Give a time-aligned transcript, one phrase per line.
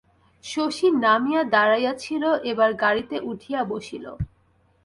[0.43, 4.05] শশী নামিয়া দাড়াইয়াছিল, এবার গাড়িতে উঠিয়া বসিল।